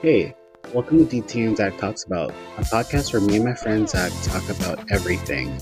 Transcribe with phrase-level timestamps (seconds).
[0.00, 0.32] Hey,
[0.72, 4.12] welcome to DT and Zach Talks About, a podcast where me and my friend Zach
[4.22, 5.60] talk about everything.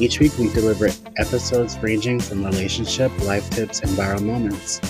[0.00, 4.80] Each week we deliver episodes ranging from relationship, life tips, and viral moments.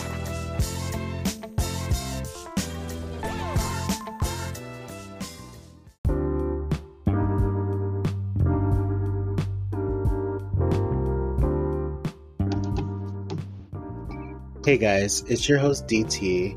[14.65, 16.57] Hey guys, it's your host DT,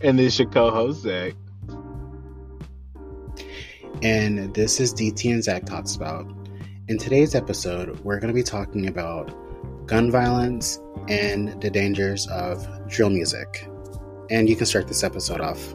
[0.00, 1.34] And this is your co-host Zach.
[4.02, 6.24] and this is DT and Zach Talks About.
[6.86, 9.34] In today's episode, we're going to be talking about
[9.86, 13.68] gun violence and the dangers of drill music.
[14.30, 15.74] And you can start this episode off.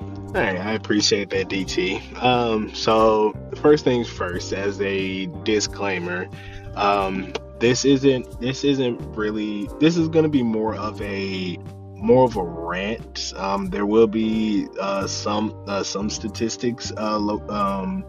[0.00, 2.20] All right, I appreciate that, DT.
[2.20, 6.28] Um, so first things first, as a disclaimer,
[6.74, 11.58] um, this isn't this isn't really this is going to be more of a
[12.00, 13.32] more of a rant.
[13.36, 16.92] Um, there will be uh, some uh, some statistics.
[16.96, 18.04] Uh, lo- um,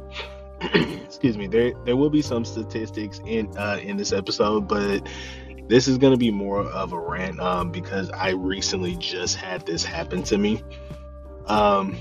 [1.04, 1.48] excuse me.
[1.48, 5.08] There there will be some statistics in uh, in this episode, but
[5.68, 9.66] this is going to be more of a rant um, because I recently just had
[9.66, 10.64] this happen to me.
[11.48, 11.98] Um,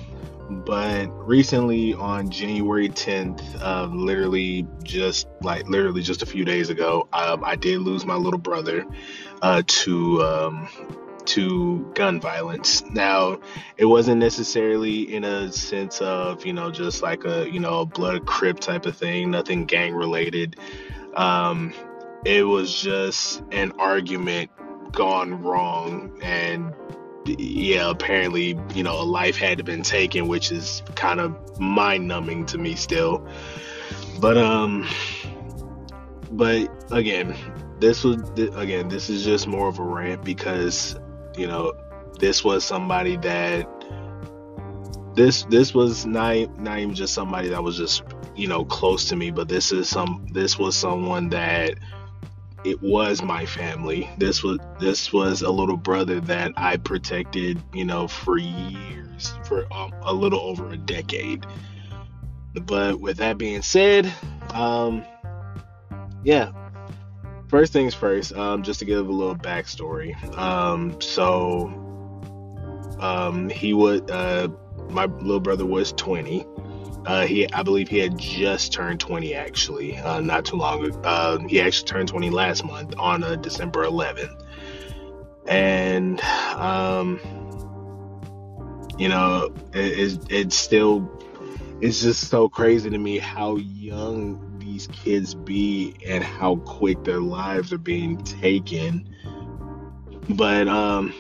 [0.51, 7.09] but recently on January 10th, uh, literally just like literally just a few days ago,
[7.13, 8.85] um, I did lose my little brother
[9.43, 10.69] uh, to um,
[11.27, 12.85] to gun violence.
[12.85, 13.41] Now,
[13.77, 17.87] it wasn't necessarily in a sense of you know just like a you know a
[17.87, 20.57] blood crip type of thing, nothing gang related.
[21.15, 21.73] Um,
[22.25, 24.51] it was just an argument
[24.93, 26.75] gone wrong and
[27.27, 32.09] yeah, apparently, you know, a life had to been taken, which is kind of mind
[32.09, 33.27] numbing to me still.
[34.21, 34.89] But um
[36.31, 37.37] but again,
[37.79, 40.99] this was again, this is just more of a rant because,
[41.41, 41.73] you know,
[42.19, 43.67] this was somebody that
[45.15, 48.03] this this was not not even just somebody that was just,
[48.37, 51.77] you know, close to me, but this is some this was someone that
[52.63, 54.11] it was my family.
[54.19, 59.67] This was this was a little brother that I protected, you know, for years, for
[59.73, 61.47] um, a little over a decade.
[62.53, 64.13] But with that being said,
[64.53, 65.07] um,
[66.23, 66.53] yeah.
[67.51, 70.15] First things first, um, just to give a little backstory.
[70.39, 71.67] Um, so,
[73.01, 74.51] um, he would, uh,
[74.91, 76.47] my little brother was 20.
[77.07, 81.01] Uh, he, I believe he had just turned 20 actually, uh, not too long ago.
[81.01, 84.45] Uh, he actually turned 20 last month on uh, December 11th.
[85.49, 87.19] And, um,
[88.97, 91.11] you know, it, it's, it's still,
[91.81, 94.50] it's just so crazy to me how young
[94.81, 99.09] these kids be and how quick their lives are being taken.
[100.29, 101.13] But, um,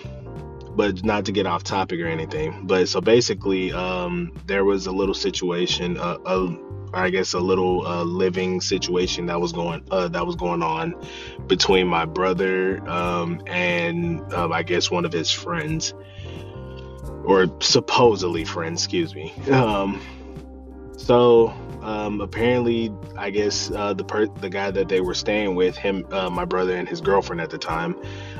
[0.76, 2.66] but not to get off topic or anything.
[2.66, 6.56] But so basically, um, there was a little situation, uh, a,
[6.92, 10.94] I guess a little uh, living situation that was going uh, that was going on
[11.46, 15.94] between my brother um, and um, I guess one of his friends,
[17.24, 19.32] or supposedly friends, excuse me.
[19.50, 20.00] Um,
[20.96, 25.76] so um, apparently, I guess uh, the per- the guy that they were staying with,
[25.76, 27.96] him, uh, my brother and his girlfriend at the time,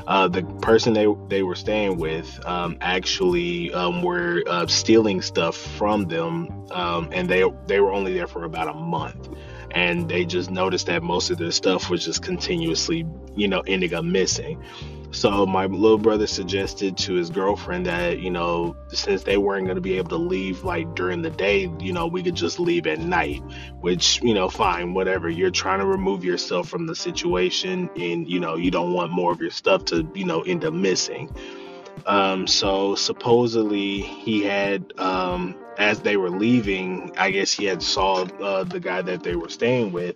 [0.07, 5.55] uh, the person they they were staying with, um, actually um, were uh, stealing stuff
[5.55, 9.29] from them, um, and they they were only there for about a month,
[9.71, 13.93] and they just noticed that most of their stuff was just continuously, you know, ending
[13.93, 14.61] up missing.
[15.11, 19.75] So my little brother suggested to his girlfriend that, you know, since they weren't going
[19.75, 22.87] to be able to leave like during the day, you know, we could just leave
[22.87, 23.43] at night,
[23.81, 25.29] which, you know, fine, whatever.
[25.29, 29.33] You're trying to remove yourself from the situation and, you know, you don't want more
[29.33, 31.29] of your stuff to, you know, end up missing.
[32.05, 38.23] Um, so supposedly he had, um, as they were leaving, I guess he had saw
[38.23, 40.15] uh, the guy that they were staying with.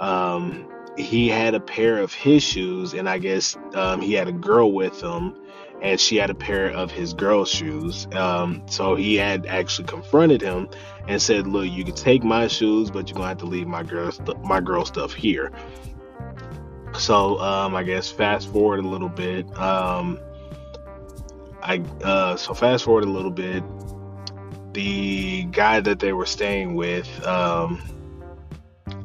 [0.00, 4.32] Um, he had a pair of his shoes, and I guess um, he had a
[4.32, 5.34] girl with him,
[5.80, 8.06] and she had a pair of his girl's shoes.
[8.14, 10.68] Um, so he had actually confronted him
[11.08, 13.82] and said, "Look, you can take my shoes, but you're gonna have to leave my
[13.82, 15.50] girl st- my girl stuff here."
[16.98, 19.46] So um, I guess fast forward a little bit.
[19.58, 20.18] Um,
[21.62, 23.64] I uh, so fast forward a little bit.
[24.74, 27.82] The guy that they were staying with, um,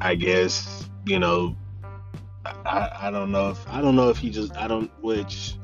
[0.00, 1.56] I guess you know
[2.64, 5.54] I, I don't know if I don't know if he just I don't which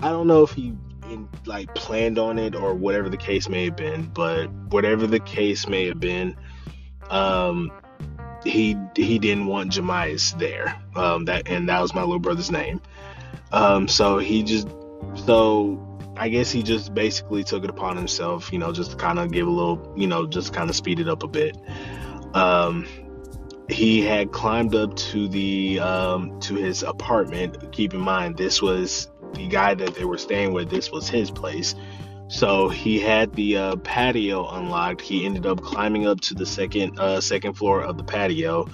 [0.00, 0.74] I don't know if he
[1.10, 5.20] in, like planned on it or whatever the case may have been, but whatever the
[5.20, 6.36] case may have been,
[7.10, 7.72] um,
[8.44, 10.80] he he didn't want Jemias there.
[10.96, 12.80] Um, that and that was my little brother's name.
[13.52, 14.68] Um, so he just
[15.14, 19.18] so I guess he just basically took it upon himself, you know, just to kind
[19.18, 21.56] of give a little, you know, just kind of speed it up a bit.
[22.34, 22.86] Um,
[23.68, 27.72] he had climbed up to the um, to his apartment.
[27.72, 30.70] Keep in mind, this was the guy that they were staying with.
[30.70, 31.74] This was his place.
[32.28, 35.00] So he had the uh, patio unlocked.
[35.00, 38.68] He ended up climbing up to the second uh, second floor of the patio,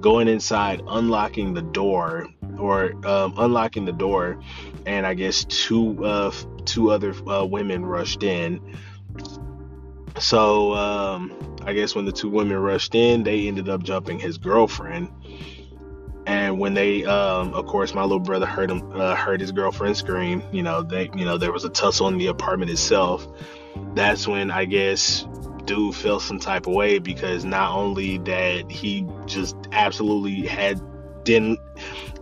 [0.00, 4.40] going inside, unlocking the door or um, unlocking the door,
[4.86, 6.32] and I guess two uh,
[6.64, 8.76] two other uh, women rushed in.
[10.18, 14.38] So um, I guess when the two women rushed in, they ended up jumping his
[14.38, 15.10] girlfriend.
[16.26, 19.94] And when they, um, of course, my little brother heard him, uh, heard his girlfriend
[19.94, 20.42] scream.
[20.50, 23.28] You know, they, you know, there was a tussle in the apartment itself.
[23.94, 25.26] That's when I guess
[25.66, 30.80] dude felt some type of way because not only that he just absolutely had
[31.22, 31.60] didn't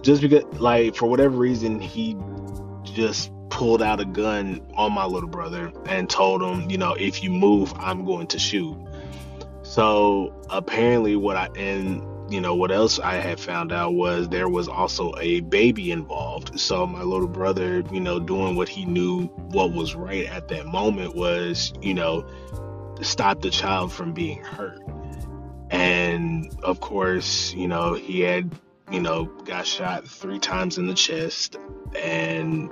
[0.03, 2.17] just because like for whatever reason he
[2.83, 7.23] just pulled out a gun on my little brother and told him, you know, if
[7.23, 8.77] you move, I'm going to shoot.
[9.77, 14.49] So apparently, what I and you know what else I had found out was there
[14.49, 16.59] was also a baby involved.
[16.59, 20.65] So my little brother, you know, doing what he knew what was right at that
[20.65, 22.27] moment was, you know,
[22.97, 24.81] to stop the child from being hurt.
[25.69, 28.59] And of course, you know, he had,
[28.91, 31.59] you know, got shot three times in the chest
[31.95, 32.71] and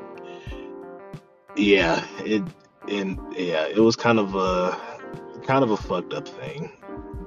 [1.55, 2.43] yeah, it
[2.89, 4.81] and yeah, it was kind of a
[5.47, 6.73] kind of a fucked up thing,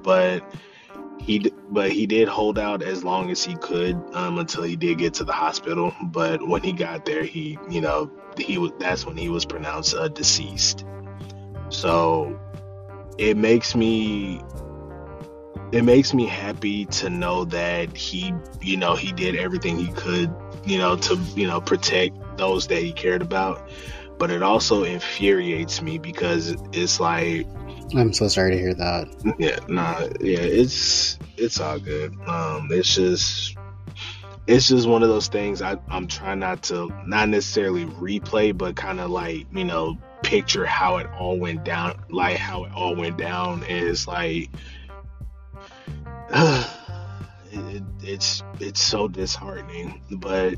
[0.02, 0.42] but
[1.20, 4.98] he but he did hold out as long as he could um, until he did
[4.98, 5.94] get to the hospital.
[6.02, 9.94] But when he got there, he you know he was that's when he was pronounced
[9.94, 10.84] uh, deceased.
[11.68, 12.38] So
[13.18, 14.42] it makes me
[15.72, 20.34] it makes me happy to know that he you know he did everything he could
[20.64, 23.68] you know to you know protect those that he cared about
[24.18, 27.46] but it also infuriates me because it's like
[27.94, 29.34] I'm so sorry to hear that.
[29.38, 32.14] Yeah, nah, yeah, it's it's all good.
[32.26, 33.56] Um, it's just
[34.48, 38.76] it's just one of those things I, I'm trying not to not necessarily replay, but
[38.76, 42.96] kind of like, you know, picture how it all went down, like how it all
[42.96, 43.62] went down.
[43.68, 44.48] It's like
[46.30, 46.66] it,
[47.52, 50.00] it, it's it's so disheartening.
[50.10, 50.54] But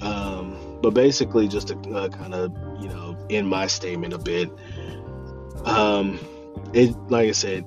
[0.00, 4.50] um, but basically, just to uh, kind of you know end my statement a bit.
[5.64, 6.18] Um,
[6.72, 7.64] it like I said,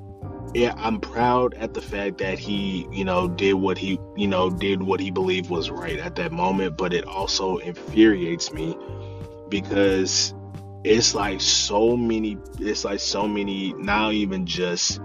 [0.54, 4.50] yeah, I'm proud at the fact that he you know did what he you know
[4.50, 6.78] did what he believed was right at that moment.
[6.78, 8.78] But it also infuriates me
[9.50, 10.34] because
[10.86, 15.02] it's like so many it's like so many now even just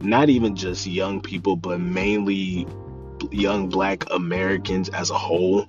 [0.00, 2.66] not even just young people but mainly
[3.30, 5.64] young black americans as a whole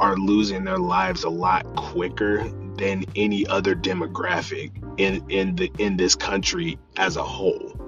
[0.00, 2.50] are losing their lives a lot quicker
[2.82, 7.78] than any other demographic in in the in this country as a whole.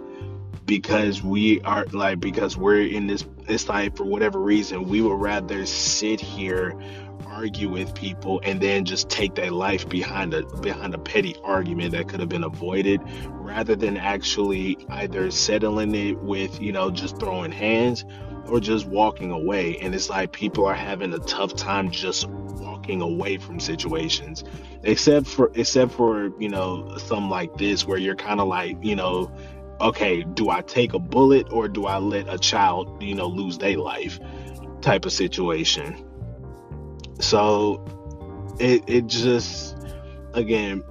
[0.66, 5.20] Because we are like because we're in this it's like for whatever reason we would
[5.20, 6.78] rather sit here
[7.26, 11.90] argue with people and then just take their life behind a behind a petty argument
[11.90, 13.00] that could have been avoided
[13.30, 18.04] rather than actually either settling it with you know just throwing hands
[18.48, 19.78] or just walking away.
[19.78, 24.44] And it's like people are having a tough time just walking away from situations.
[24.82, 28.96] Except for except for, you know, something like this where you're kind of like, you
[28.96, 29.34] know,
[29.80, 33.58] okay, do I take a bullet or do I let a child, you know, lose
[33.58, 34.20] their life
[34.80, 36.04] type of situation.
[37.20, 37.84] So
[38.60, 39.76] it it just
[40.34, 40.82] again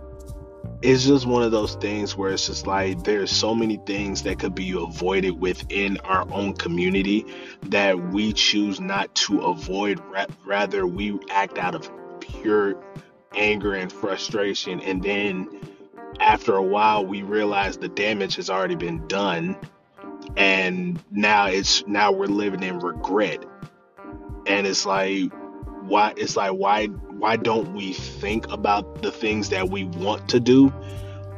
[0.84, 4.38] it's just one of those things where it's just like there's so many things that
[4.38, 7.26] could be avoided within our own community
[7.68, 10.02] that we choose not to avoid.
[10.46, 12.76] Rather we act out of pure
[13.34, 15.48] anger and frustration and then
[16.20, 19.58] after a while we realize the damage has already been done
[20.36, 23.46] and now it's now we're living in regret.
[24.46, 25.32] And it's like
[25.84, 26.90] why it's like why
[27.24, 30.74] why don't we think about the things that we want to do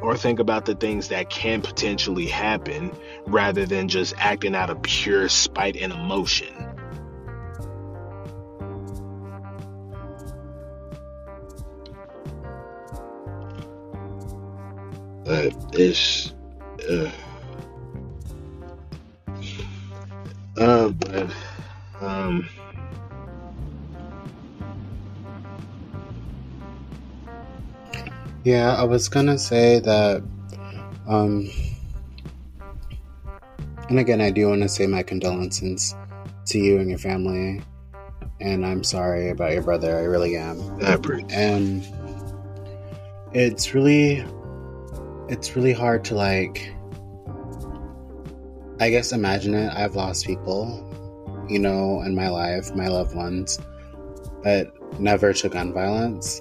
[0.02, 2.90] or think about the things that can potentially happen
[3.24, 6.52] rather than just acting out of pure spite and emotion?
[15.24, 16.34] Uh, it's
[16.90, 17.10] uh,
[20.58, 21.30] uh but
[22.00, 22.48] um
[28.46, 30.22] Yeah, I was gonna say that,
[31.08, 31.50] um,
[33.88, 35.96] and again, I do want to say my condolences
[36.44, 37.60] to you and your family,
[38.40, 39.98] and I'm sorry about your brother.
[39.98, 40.60] I really am.
[41.32, 41.84] And
[43.32, 44.24] it's really
[45.28, 46.72] it's really hard to like
[48.78, 49.72] I guess imagine it.
[49.74, 53.58] I've lost people, you know, in my life, my loved ones,
[54.44, 56.40] but never to gun violence.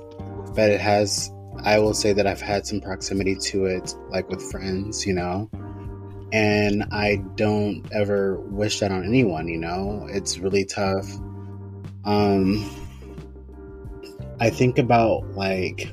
[0.53, 1.31] But it has
[1.65, 5.49] I will say that I've had some proximity to it, like with friends, you know.
[6.31, 10.07] And I don't ever wish that on anyone, you know.
[10.11, 11.11] It's really tough.
[12.05, 12.69] Um
[14.39, 15.91] I think about like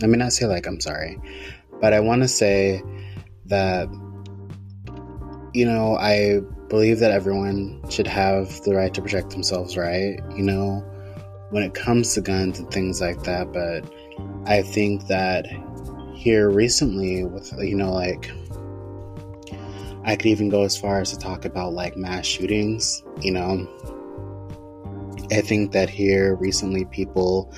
[0.00, 1.18] let me not say like I'm sorry,
[1.80, 2.82] but I want to say
[3.46, 3.88] that
[5.54, 10.18] you know, I believe that everyone should have the right to protect themselves, right?
[10.36, 10.84] You know,
[11.54, 13.88] when it comes to guns and things like that, but
[14.44, 15.46] I think that
[16.12, 18.28] here recently with you know like
[20.04, 23.68] I could even go as far as to talk about like mass shootings, you know.
[25.30, 27.54] I think that here recently people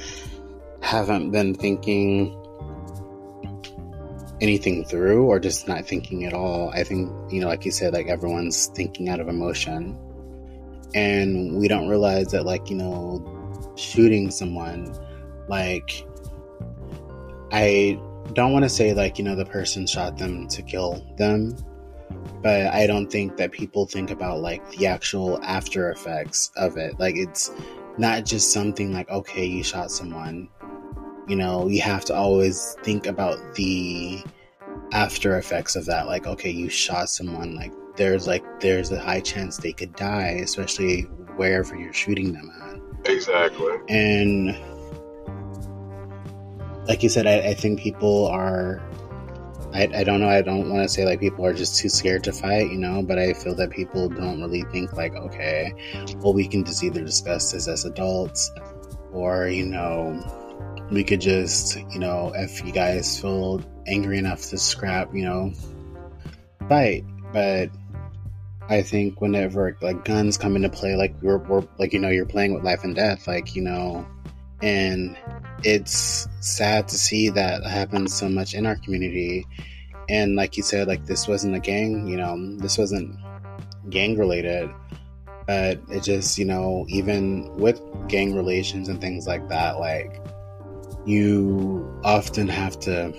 [0.83, 2.37] haven't been thinking
[4.43, 6.69] anything through or just not thinking at all.
[6.69, 9.99] I think, you know, like you said, like everyone's thinking out of emotion.
[10.95, 13.36] And we don't realize that, like, you know,
[13.77, 14.95] shooting someone,
[15.49, 16.07] like,
[17.53, 18.01] I
[18.33, 21.57] don't want to say, like, you know, the person shot them to kill them,
[22.43, 26.99] but I don't think that people think about, like, the actual after effects of it.
[26.99, 27.53] Like, it's
[27.99, 30.49] not just something like, okay, you shot someone
[31.27, 34.23] you know, you have to always think about the
[34.93, 36.07] after effects of that.
[36.07, 40.39] Like, okay, you shot someone, like, there's like, there's a high chance they could die,
[40.43, 41.03] especially
[41.37, 42.66] wherever you're shooting them at.
[43.09, 43.75] Exactly.
[43.89, 44.57] And
[46.87, 48.83] like you said, I, I think people are
[49.77, 50.29] I, I, don't know.
[50.29, 53.03] I don't want to say like people are just too scared to fight, you know,
[53.03, 55.75] but I feel that people don't really think like, okay,
[56.19, 58.51] well, we can just either discuss this as adults
[59.13, 60.19] or, you know,
[60.91, 65.53] we could just, you know, if you guys feel angry enough to scrap, you know,
[66.71, 67.05] fight.
[67.33, 67.71] But
[68.69, 72.27] I think whenever like guns come into play, like we're, we're like you know you're
[72.27, 74.07] playing with life and death, like you know,
[74.63, 75.17] and
[75.63, 79.47] it's sad to see that happens so much in our community.
[80.09, 83.17] And like you said, like this wasn't a gang, you know, this wasn't
[83.89, 84.71] gang related,
[85.47, 90.21] but it just you know even with gang relations and things like that, like
[91.07, 93.13] you often have to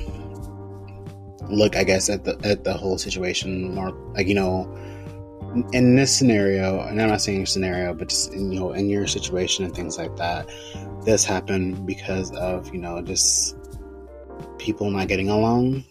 [1.49, 4.69] look, I guess, at the at the whole situation more like you know,
[5.73, 8.89] in this scenario, and I'm not saying your scenario, but just in, you know, in
[8.89, 10.49] your situation and things like that,
[11.03, 13.57] this happened because of you know just
[14.57, 15.83] people not getting along,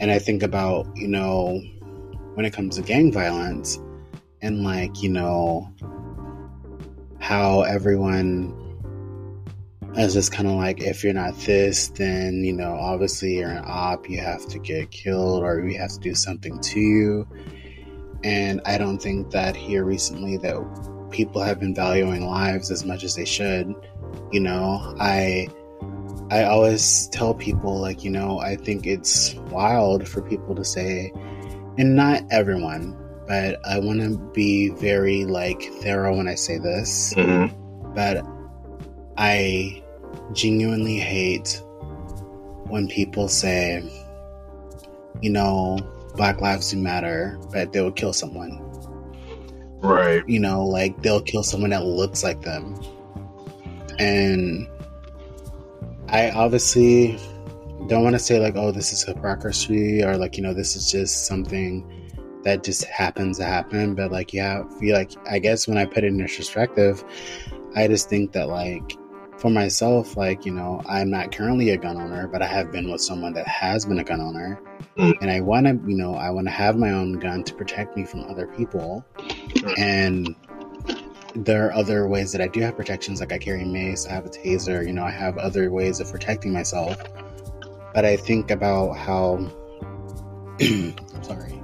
[0.00, 1.60] and I think about you know
[2.34, 3.78] when it comes to gang violence
[4.42, 5.72] and like you know
[7.18, 8.64] how everyone
[9.96, 13.62] it's just kind of like if you're not this, then you know, obviously you're an
[13.64, 17.28] op, you have to get killed or we have to do something to you.
[18.24, 20.56] And I don't think that here recently that
[21.10, 23.74] people have been valuing lives as much as they should.
[24.32, 25.48] You know, I
[26.30, 31.12] I always tell people like, you know, I think it's wild for people to say
[31.76, 37.14] and not everyone, but I want to be very like thorough when I say this.
[37.14, 37.92] Mm-hmm.
[37.94, 38.24] But
[39.16, 39.82] I
[40.32, 41.60] genuinely hate
[42.68, 43.82] when people say,
[45.20, 45.78] you know,
[46.16, 48.60] Black Lives Do Matter, but they will kill someone.
[49.80, 50.26] Right.
[50.28, 52.80] You know, like they'll kill someone that looks like them.
[53.98, 54.66] And
[56.08, 57.18] I obviously
[57.88, 60.90] don't want to say, like, oh, this is hypocrisy or like, you know, this is
[60.90, 62.10] just something
[62.44, 63.94] that just happens to happen.
[63.94, 67.04] But like, yeah, feel like, I guess when I put it in perspective,
[67.76, 68.96] I just think that, like,
[69.44, 72.90] for myself, like, you know, I'm not currently a gun owner, but I have been
[72.90, 74.58] with someone that has been a gun owner.
[74.96, 75.18] Mm.
[75.20, 77.94] And I want to, you know, I want to have my own gun to protect
[77.94, 79.04] me from other people.
[79.76, 80.34] And
[81.34, 84.12] there are other ways that I do have protections, like I carry a mace, I
[84.12, 86.96] have a taser, you know, I have other ways of protecting myself.
[87.92, 89.46] But I think about how,
[91.20, 91.62] sorry,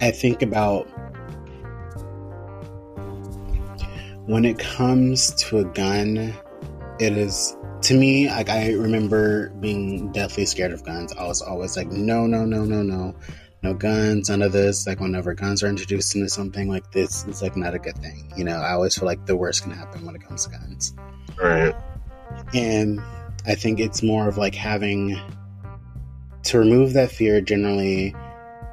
[0.00, 0.86] I think about
[4.26, 6.32] when it comes to a gun
[6.98, 11.12] it is to me like i remember being deathly scared of guns.
[11.12, 13.14] I was always like no no no no no.
[13.62, 14.86] No guns none of this.
[14.86, 18.32] Like whenever guns are introduced into something like this it's like not a good thing.
[18.36, 20.94] You know i always feel like the worst can happen when it comes to guns.
[21.36, 21.74] Right.
[22.54, 23.00] And
[23.46, 25.20] i think it's more of like having
[26.44, 28.14] to remove that fear generally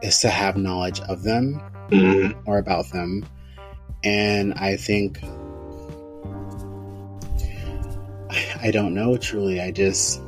[0.02, 2.40] is to have knowledge of them mm-hmm.
[2.46, 3.26] or about them.
[4.04, 5.20] And i think
[8.62, 9.62] I don't know truly.
[9.62, 10.22] I just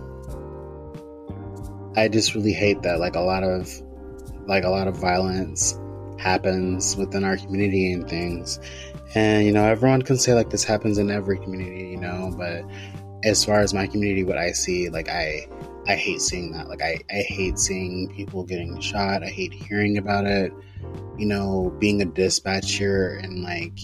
[1.95, 3.69] I just really hate that like a lot of
[4.47, 5.79] like a lot of violence
[6.17, 8.59] happens within our community and things.
[9.15, 12.63] And you know, everyone can say like this happens in every community, you know, but
[13.23, 15.47] as far as my community what I see, like I
[15.87, 16.67] I hate seeing that.
[16.67, 19.23] Like I, I hate seeing people getting shot.
[19.23, 20.51] I hate hearing about it.
[21.17, 23.79] You know, being a dispatcher and like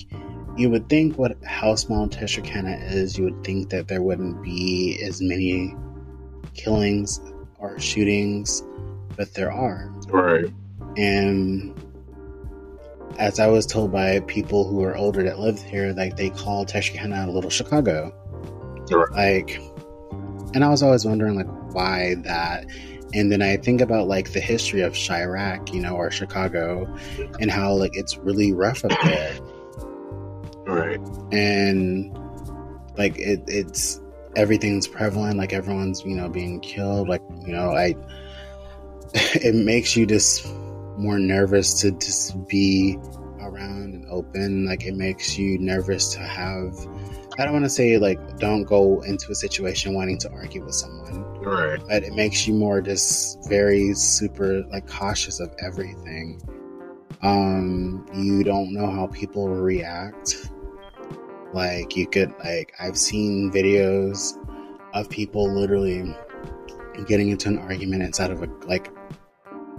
[0.61, 5.01] you would think what how small Texarkana is, you would think that there wouldn't be
[5.03, 5.75] as many
[6.53, 7.19] killings
[7.57, 8.63] or shootings,
[9.17, 9.91] but there are.
[10.07, 10.45] Right.
[10.97, 11.73] And
[13.17, 16.63] as I was told by people who are older that lived here, like they call
[16.65, 18.13] Texarkana a little Chicago.
[18.91, 19.47] Right.
[19.47, 19.59] Like,
[20.53, 22.65] and I was always wondering, like, why that?
[23.13, 26.87] And then I think about like the history of Chiraq, you know, or Chicago,
[27.39, 29.33] and how like it's really rough up there.
[30.75, 30.99] Right.
[31.31, 32.17] And
[32.97, 33.99] like it, it's
[34.35, 37.07] everything's prevalent, like everyone's you know being killed.
[37.09, 37.95] Like you know, I
[39.13, 40.47] it makes you just
[40.97, 42.97] more nervous to just be
[43.41, 44.65] around and open.
[44.65, 46.73] Like it makes you nervous to have.
[47.39, 50.75] I don't want to say like don't go into a situation wanting to argue with
[50.75, 51.79] someone, Right.
[51.87, 56.41] but it makes you more just very super like cautious of everything.
[57.23, 60.50] Um, you don't know how people react.
[61.53, 64.37] Like you could like I've seen videos
[64.93, 66.15] of people literally
[67.07, 68.89] getting into an argument inside of a like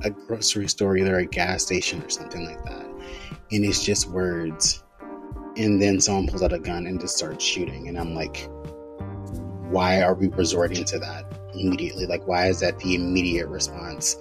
[0.04, 2.86] a grocery store, either a gas station or something like that.
[3.50, 4.82] And it's just words.
[5.56, 7.88] And then someone pulls out a gun and just starts shooting.
[7.88, 8.48] And I'm like,
[9.70, 11.24] why are we resorting to that
[11.54, 12.06] immediately?
[12.06, 14.16] Like, why is that the immediate response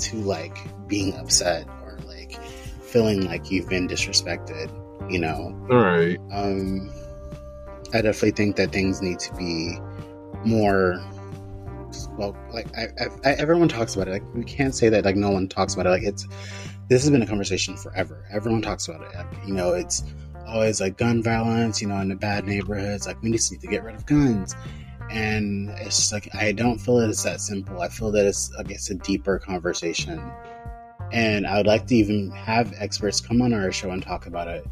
[0.00, 0.56] to like
[0.88, 4.70] being upset or like feeling like you've been disrespected?
[5.08, 6.18] You know, Right.
[6.32, 6.90] um,
[7.94, 9.78] I definitely think that things need to be
[10.44, 11.00] more.
[12.18, 14.10] Well, like I, I, I, everyone talks about it.
[14.10, 15.90] Like we can't say that like no one talks about it.
[15.90, 16.26] Like it's
[16.88, 18.24] this has been a conversation forever.
[18.32, 19.14] Everyone talks about it.
[19.16, 20.02] Like, you know, it's
[20.46, 21.80] always like gun violence.
[21.80, 24.54] You know, in the bad neighborhoods, like we just need to get rid of guns.
[25.10, 27.80] And it's just like I don't feel that it's that simple.
[27.80, 30.20] I feel that it's like it's a deeper conversation.
[31.12, 34.48] And I would like to even have experts come on our show and talk about
[34.48, 34.66] it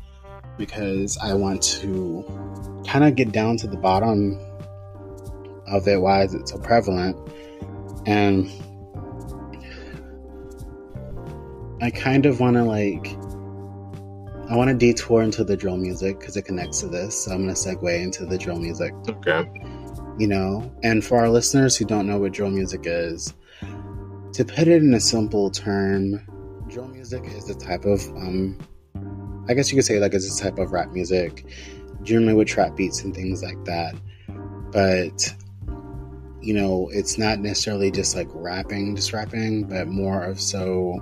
[0.57, 2.25] because I want to
[2.87, 4.39] kind of get down to the bottom
[5.67, 6.01] of it.
[6.01, 7.17] Why is it so prevalent?
[8.07, 8.51] And
[11.81, 13.07] I kind of want to like,
[14.51, 17.25] I want to detour into the drill music because it connects to this.
[17.25, 19.45] So I'm going to segue into the drill music, Okay.
[20.19, 20.73] you know?
[20.83, 23.35] And for our listeners who don't know what drill music is,
[24.35, 26.21] to put it in a simple term,
[26.69, 28.59] drill music is a type of, um,
[29.49, 31.47] I guess you could say like it's a type of rap music,
[32.03, 33.95] generally with trap beats and things like that.
[34.73, 35.35] But
[36.41, 41.01] you know, it's not necessarily just like rapping, just rapping, but more of so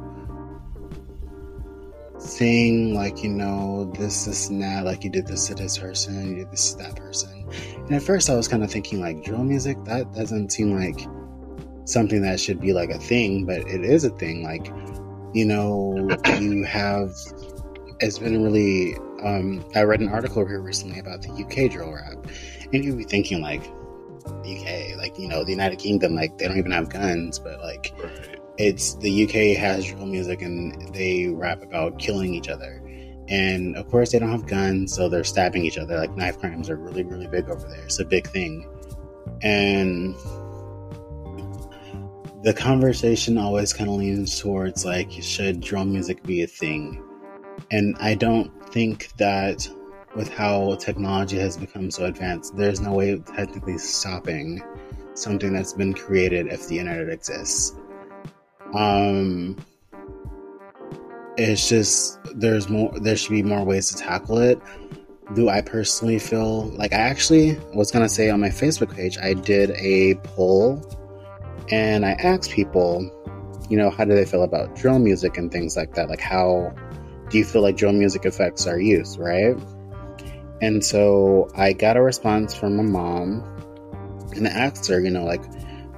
[2.19, 6.29] saying like, you know, this, this, and that, like you did this to this person,
[6.29, 7.49] you did this to that person.
[7.75, 11.01] And at first I was kind of thinking like drill music, that doesn't seem like
[11.85, 14.45] something that should be like a thing, but it is a thing.
[14.45, 14.67] Like,
[15.35, 17.11] you know, you have
[18.03, 22.27] it's been really um, i read an article here recently about the uk drill rap
[22.73, 23.63] and you'd be thinking like
[24.27, 27.93] uk like you know the united kingdom like they don't even have guns but like
[28.03, 28.41] Right.
[28.59, 32.83] it's the uk has drill music and they rap about killing each other.
[33.29, 36.69] And of course they don't have guns so they're stabbing each other like knife crimes
[36.69, 37.85] are really really big over there.
[37.85, 38.69] It's a big thing.
[39.43, 40.15] And
[42.43, 47.03] the conversation always kind of leans towards like should drill music be a thing
[47.71, 49.69] and I don't think that
[50.15, 54.63] with how technology has become so advanced, there's no way of technically stopping
[55.15, 57.75] something that's been created if the internet exists.
[58.75, 59.57] Um,
[61.37, 62.93] it's just there's more.
[62.99, 64.61] There should be more ways to tackle it.
[65.35, 69.35] Do I personally feel like I actually was gonna say on my Facebook page I
[69.35, 70.83] did a poll,
[71.71, 73.11] and I asked people,
[73.69, 76.75] you know, how do they feel about drill music and things like that, like how
[77.33, 79.57] do you feel like drill music affects our youth, right?
[80.61, 83.43] And so I got a response from my mom
[84.37, 85.43] and I asked her, you know, like,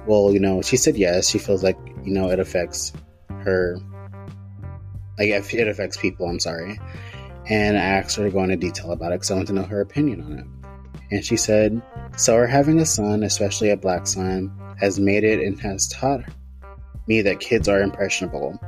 [0.07, 2.93] well, you know, she said yes, she feels like, you know, it affects
[3.43, 3.77] her,
[5.19, 6.79] like, it affects people, I'm sorry.
[7.47, 9.63] And I asked her to go into detail about it because I want to know
[9.63, 10.45] her opinion on it.
[11.11, 11.81] And she said,
[12.17, 16.21] So, her having a son, especially a black son, has made it and has taught
[17.07, 18.59] me that kids are impressionable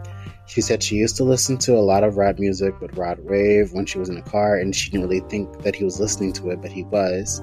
[0.47, 3.73] She said she used to listen to a lot of rap music with Rod Wave
[3.73, 6.31] when she was in a car, and she didn't really think that he was listening
[6.33, 7.41] to it, but he was.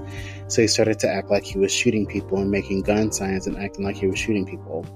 [0.49, 3.59] So he started to act like he was shooting people and making gun signs and
[3.59, 4.87] acting like he was shooting people.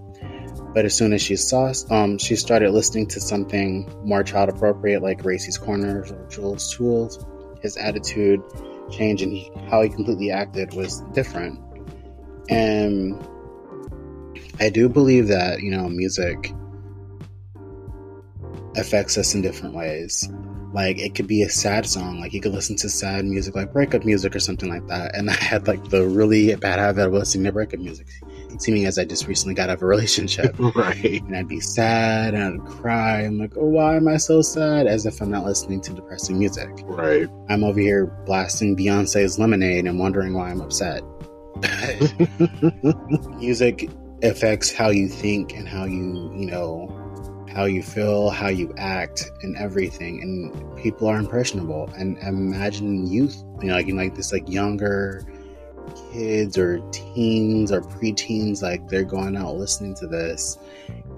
[0.72, 5.02] But as soon as she saw, um, she started listening to something more child appropriate,
[5.02, 7.26] like Racy's Corners or Jules Tools.
[7.60, 8.40] His attitude
[8.90, 11.60] changed, and he, how he completely acted was different.
[12.48, 13.22] And
[14.60, 16.54] I do believe that you know music
[18.76, 20.28] affects us in different ways.
[20.72, 23.72] Like it could be a sad song, like you could listen to sad music, like
[23.72, 25.14] breakup music or something like that.
[25.14, 28.06] And I had like the really bad habit of listening to breakup music,
[28.58, 30.54] seeming as I just recently got out of a relationship.
[30.74, 31.22] right.
[31.22, 33.22] And I'd be sad and I'd cry.
[33.22, 34.86] I'm like, oh, why am I so sad?
[34.86, 36.70] As if I'm not listening to depressing music.
[36.84, 37.28] Right.
[37.48, 41.02] I'm over here blasting Beyonce's Lemonade and wondering why I'm upset.
[43.38, 43.90] music
[44.22, 47.07] affects how you think and how you, you know,
[47.48, 50.22] how you feel, how you act, and everything.
[50.22, 51.90] And people are impressionable.
[51.96, 55.24] And imagine youth, you know, like like this like younger
[56.12, 60.58] kids or teens or preteens, like they're going out listening to this,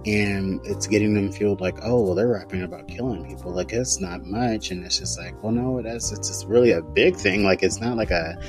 [0.07, 3.53] and it's getting them fueled like, oh, well, they're rapping about killing people.
[3.53, 6.12] Like it's not much, and it's just like, well, no, it is.
[6.12, 7.45] It's just really a big thing.
[7.45, 8.40] Like it's not like a,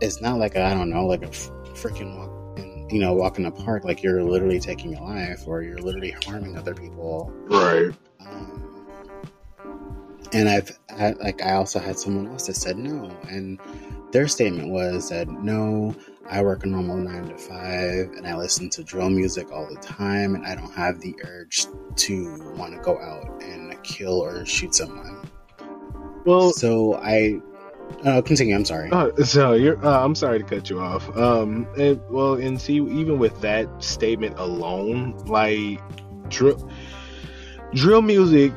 [0.00, 2.33] it's not like I don't know, like a freaking walk
[2.94, 6.12] you know, walk in the park like you're literally taking a life or you're literally
[6.24, 7.28] harming other people.
[7.46, 7.92] Right.
[8.20, 8.86] Um,
[10.32, 13.10] and I've had, like, I also had someone else that said no.
[13.28, 13.58] And
[14.12, 15.92] their statement was that no,
[16.30, 19.80] I work a normal nine to five and I listen to drill music all the
[19.80, 24.46] time and I don't have the urge to want to go out and kill or
[24.46, 25.28] shoot someone.
[26.24, 27.40] Well, so I
[28.04, 28.54] uh, continue.
[28.54, 28.90] I'm sorry.
[28.90, 29.84] Uh, so you're.
[29.84, 31.16] Uh, I'm sorry to cut you off.
[31.16, 31.66] Um.
[32.10, 35.80] Well, and see, even with that statement alone, like
[36.28, 36.70] drill,
[37.72, 38.52] drill music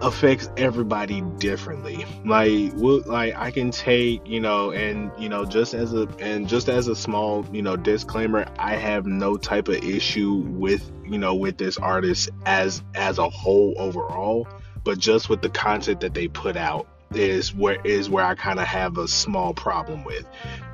[0.00, 2.04] affects everybody differently.
[2.24, 6.48] Like, we'll, like I can take, you know, and you know, just as a and
[6.48, 11.18] just as a small, you know, disclaimer, I have no type of issue with, you
[11.18, 14.48] know, with this artist as as a whole overall,
[14.84, 18.60] but just with the content that they put out is where is where I kind
[18.60, 20.24] of have a small problem with.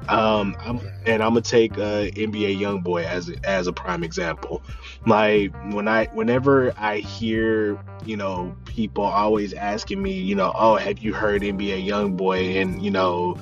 [0.08, 4.62] Um, I'm, and I'm gonna take uh, NBA YoungBoy as as a prime example.
[5.06, 10.76] Like when I whenever I hear you know people always asking me you know oh
[10.76, 13.36] have you heard NBA YoungBoy and you know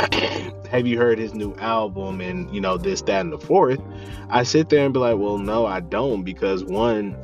[0.70, 3.80] have you heard his new album and you know this that and the fourth
[4.28, 7.16] I sit there and be like well no I don't because one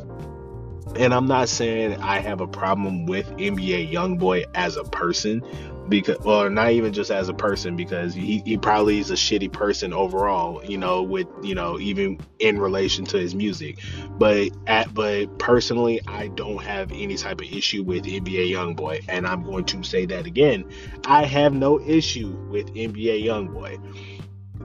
[1.01, 5.43] and I'm not saying I have a problem with NBA YoungBoy as a person,
[5.89, 9.51] because well, not even just as a person, because he, he probably is a shitty
[9.51, 13.79] person overall, you know, with you know, even in relation to his music.
[14.19, 19.27] But at but personally, I don't have any type of issue with NBA YoungBoy, and
[19.27, 20.67] I'm going to say that again.
[21.07, 24.20] I have no issue with NBA YoungBoy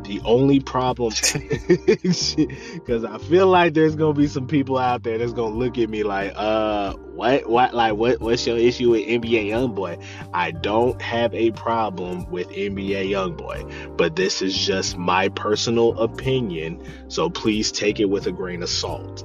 [0.08, 5.34] the only problem, because I feel like there's gonna be some people out there that's
[5.34, 9.48] gonna look at me like, uh, what, what, like, what, what's your issue with NBA
[9.48, 10.04] YoungBoy?
[10.34, 16.84] I don't have a problem with NBA YoungBoy, but this is just my personal opinion,
[17.08, 19.24] so please take it with a grain of salt.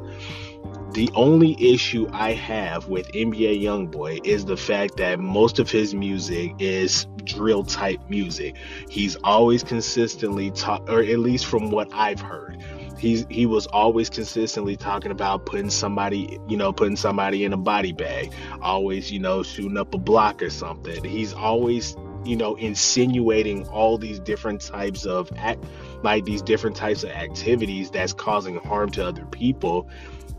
[0.93, 5.95] The only issue I have with NBA Youngboy is the fact that most of his
[5.95, 8.57] music is drill type music.
[8.89, 12.61] He's always consistently talk, or at least from what I've heard,
[12.99, 17.57] he's he was always consistently talking about putting somebody, you know, putting somebody in a
[17.57, 21.05] body bag, always, you know, shooting up a block or something.
[21.05, 25.65] He's always you know insinuating all these different types of act
[26.03, 29.89] like these different types of activities that's causing harm to other people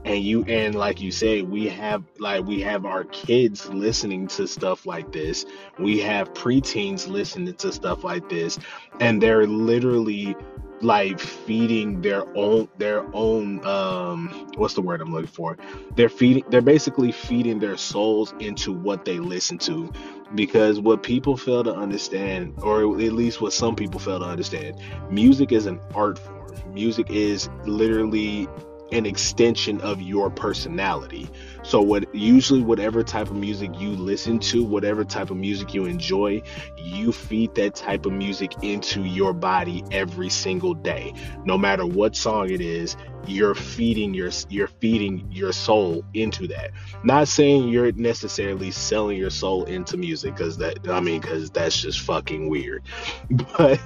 [0.05, 4.47] and you and like you say we have like we have our kids listening to
[4.47, 5.45] stuff like this.
[5.79, 8.57] We have preteens listening to stuff like this
[8.99, 10.35] and they're literally
[10.81, 15.57] like feeding their own their own um what's the word i'm looking for?
[15.95, 19.91] They're feeding they're basically feeding their souls into what they listen to
[20.33, 24.79] because what people fail to understand or at least what some people fail to understand
[25.11, 26.37] music is an art form.
[26.73, 28.47] Music is literally
[28.91, 31.29] an extension of your personality.
[31.63, 35.85] So what usually whatever type of music you listen to, whatever type of music you
[35.85, 36.41] enjoy,
[36.77, 41.13] you feed that type of music into your body every single day.
[41.45, 46.71] No matter what song it is, you're feeding your you're feeding your soul into that.
[47.03, 51.79] Not saying you're necessarily selling your soul into music cuz that I mean cuz that's
[51.79, 52.83] just fucking weird.
[53.57, 53.79] But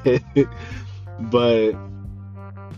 [1.20, 1.74] but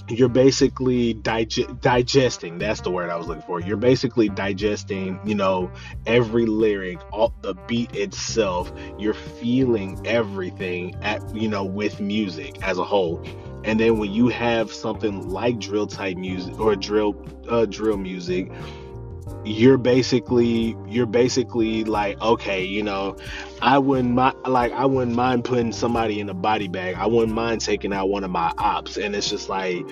[0.10, 3.60] you're basically dig- digesting that's the word i was looking for.
[3.60, 5.72] You're basically digesting you know
[6.06, 8.72] every lyric all the beat itself.
[8.98, 13.24] You're feeling everything at you know with music as a whole.
[13.64, 17.16] And then when you have something like drill type music or drill
[17.50, 18.52] uh, drill music
[19.46, 23.16] you're basically you're basically like okay you know
[23.62, 26.96] i wouldn't mind like i wouldn't mind putting somebody in a body bag.
[26.96, 28.98] I wouldn't mind taking out one of my ops.
[28.98, 29.86] And it's just like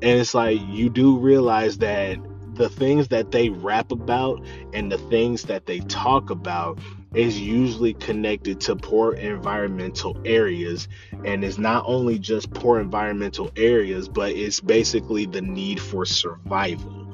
[0.00, 2.18] and it's like you do realize that
[2.54, 6.78] the things that they rap about and the things that they talk about
[7.14, 10.88] is usually connected to poor environmental areas.
[11.24, 17.07] And it's not only just poor environmental areas but it's basically the need for survival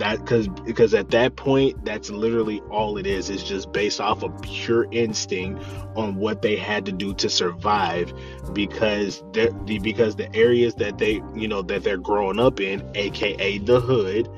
[0.00, 3.30] that because because at that point that's literally all it is.
[3.30, 5.62] It's just based off of pure instinct
[5.94, 8.12] on what they had to do to survive
[8.52, 9.50] because the
[9.82, 14.28] because the areas that they you know that they're growing up in aka the hood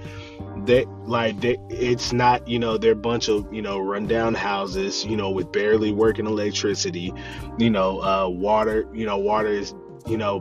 [0.66, 5.04] that like they, it's not you know they're a bunch of you know rundown houses
[5.04, 7.12] you know with barely working electricity
[7.58, 9.74] you know uh water you know water is
[10.06, 10.40] you know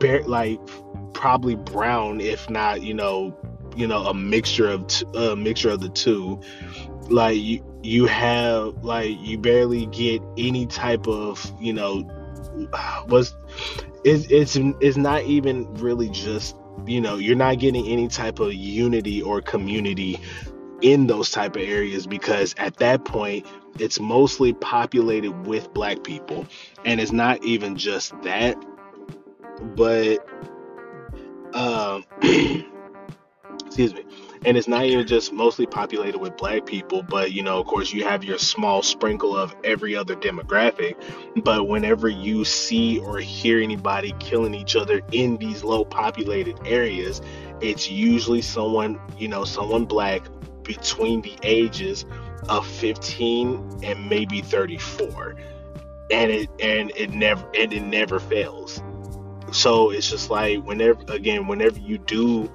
[0.00, 0.60] bare like
[1.14, 3.34] probably brown if not you know
[3.76, 6.40] you know a mixture of t- a mixture of the two.
[7.08, 12.08] Like you you have like you barely get any type of you know
[13.08, 13.34] was
[14.04, 18.52] it's it's it's not even really just you know you're not getting any type of
[18.54, 20.20] unity or community
[20.82, 23.46] in those type of areas because at that point
[23.78, 26.46] it's mostly populated with black people.
[26.84, 28.56] And it's not even just that
[29.74, 30.18] but
[31.54, 32.04] um
[33.78, 34.10] excuse me.
[34.46, 37.92] And it's not even just mostly populated with black people but you know of course
[37.92, 40.96] you have your small sprinkle of every other demographic.
[41.44, 47.20] But whenever you see or hear anybody killing each other in these low populated areas
[47.60, 50.22] it's usually someone you know someone black
[50.62, 52.06] between the ages
[52.48, 55.36] of 15 and maybe 34
[56.10, 58.82] and it and it never and it never fails.
[59.52, 62.50] So it's just like whenever again whenever you do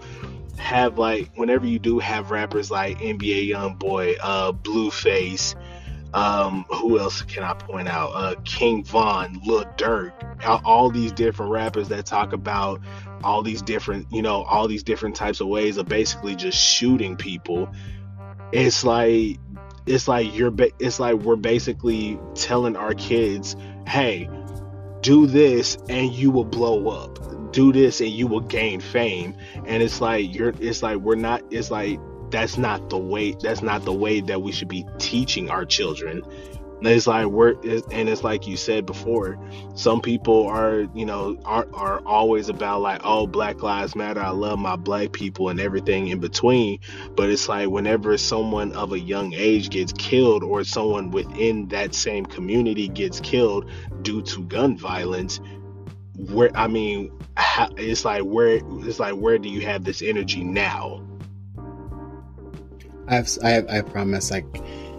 [0.62, 5.56] have like whenever you do have rappers like NBA YoungBoy, uh, Blueface,
[6.14, 8.12] um, who else can I point out?
[8.12, 10.12] Uh, King Von, Lil Durk,
[10.46, 12.82] all, these different rappers that talk about
[13.24, 17.16] all these different, you know, all these different types of ways of basically just shooting
[17.16, 17.70] people.
[18.52, 19.40] It's like
[19.88, 23.56] it's like you're ba- it's like we're basically telling our kids,
[23.88, 24.30] "Hey,
[25.02, 29.36] do this and you will blow up." Do this and you will gain fame.
[29.66, 33.62] And it's like you're it's like we're not it's like that's not the way that's
[33.62, 36.24] not the way that we should be teaching our children.
[36.84, 37.54] It's like we're
[37.92, 39.38] and it's like you said before
[39.76, 44.32] some people are you know are, are always about like oh black lives matter i
[44.32, 46.80] love my black people and everything in between.
[47.16, 51.94] But it's like whenever someone of a young age gets killed or someone within that
[51.94, 53.70] same community gets killed
[54.02, 55.40] due to gun violence
[56.18, 60.44] where I mean, how, it's like where it's like where do you have this energy
[60.44, 61.06] now?
[63.08, 64.46] I've I, I promise like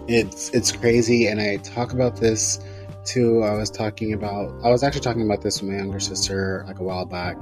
[0.07, 2.59] it's it's crazy, and I talk about this
[3.05, 3.43] too.
[3.43, 6.79] I was talking about I was actually talking about this with my younger sister like
[6.79, 7.41] a while back,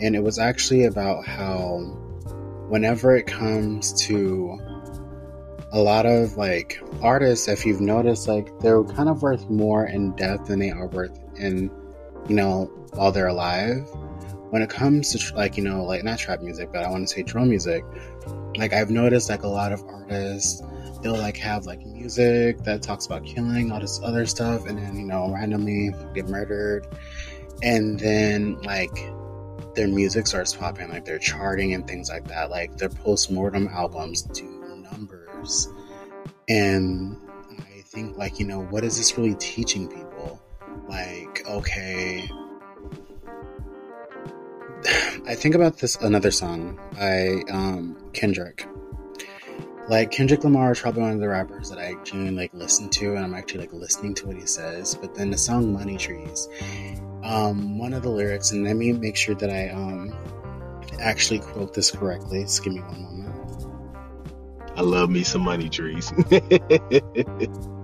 [0.00, 1.78] and it was actually about how
[2.68, 4.58] whenever it comes to
[5.72, 10.14] a lot of like artists, if you've noticed, like they're kind of worth more in
[10.16, 11.70] depth than they are worth in
[12.28, 13.88] you know, while they're alive.
[14.50, 17.14] When it comes to like, you know, like not trap music, but I want to
[17.14, 17.84] say drill music,
[18.56, 20.62] like I've noticed like a lot of artists,
[21.02, 24.96] they'll like have like music that talks about killing, all this other stuff, and then,
[24.96, 26.86] you know, randomly get murdered.
[27.62, 28.96] And then like
[29.74, 32.50] their music starts popping, like they're charting and things like that.
[32.50, 34.44] Like their post mortem albums do
[34.92, 35.68] numbers.
[36.48, 37.16] And
[37.58, 40.06] I think like, you know, what is this really teaching people?
[40.88, 42.28] like okay
[45.26, 48.66] i think about this another song by um, kendrick.
[49.88, 53.14] Like kendrick lamar is probably one of the rappers that i genuinely like listen to
[53.14, 56.48] and i'm actually like listening to what he says but then the song money trees
[57.22, 60.12] um, one of the lyrics and let me make sure that i um,
[61.00, 62.42] actually quote this correctly.
[62.42, 63.16] Just give me one moment.
[64.76, 66.12] I love me some money trees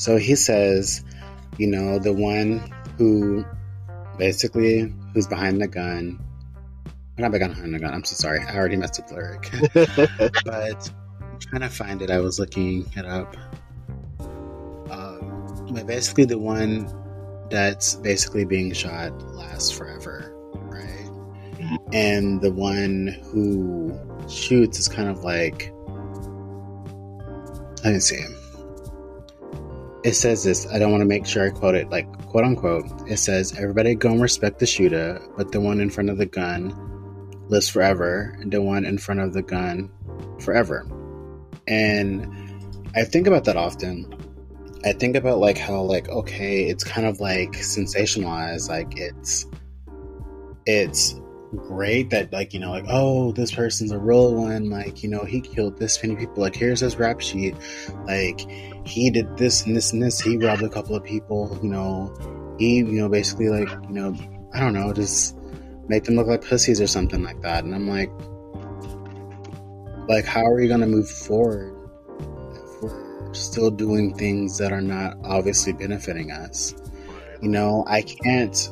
[0.00, 1.04] So he says,
[1.58, 3.44] you know, the one who
[4.16, 6.18] basically who's behind the gun
[7.18, 7.92] not hunting a gun.
[7.92, 8.40] I'm so sorry.
[8.40, 9.50] I already messed up the lyric.
[10.44, 12.10] but I'm trying to find it.
[12.10, 13.36] I was looking it up.
[14.90, 16.90] Um, but basically, the one
[17.50, 21.10] that's basically being shot lasts forever, right?
[21.92, 23.94] And the one who
[24.30, 25.74] shoots is kind of like.
[27.84, 28.24] Let me see.
[30.02, 30.66] It says this.
[30.66, 32.86] I don't want to make sure I quote it, like quote unquote.
[33.08, 36.26] It says, "Everybody go and respect the shooter, but the one in front of the
[36.26, 36.74] gun
[37.48, 39.90] lives forever, and the one in front of the gun
[40.38, 40.86] forever."
[41.66, 42.26] And
[42.94, 44.12] I think about that often.
[44.84, 49.46] I think about like how like okay, it's kind of like sensationalized, like it's
[50.64, 51.14] it's
[51.56, 55.24] great that like you know like oh this person's a real one like you know
[55.24, 57.56] he killed this many people like here's his rap sheet
[58.06, 58.46] like
[58.86, 62.14] he did this and this and this he robbed a couple of people you know
[62.58, 64.14] he you know basically like you know
[64.54, 65.36] i don't know just
[65.88, 68.10] make them look like pussies or something like that and i'm like
[70.08, 71.74] like how are we going to move forward
[72.52, 76.74] if we're still doing things that are not obviously benefiting us?
[77.40, 78.70] You know i can't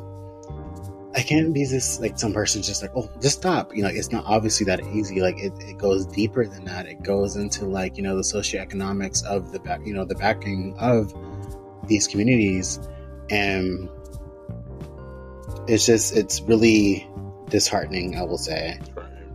[1.19, 4.11] i can't be this like some person's just like oh just stop you know it's
[4.11, 7.97] not obviously that easy like it, it goes deeper than that it goes into like
[7.97, 11.13] you know the socioeconomics of the back you know the backing of
[11.87, 12.81] these communities
[13.31, 13.89] and
[15.67, 17.07] it's just it's really
[17.51, 18.79] disheartening i will say